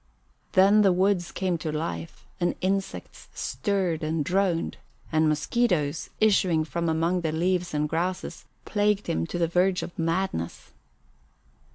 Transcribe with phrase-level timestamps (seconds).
[0.53, 4.77] Then the woods came to life and insects stirred and droned,
[5.11, 9.99] and mosquitoes, issuing from among the leaves and grasses, plagued him to the verge of
[9.99, 10.71] madness.